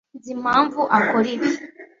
[0.17, 1.49] Nzi impamvu akora ibi.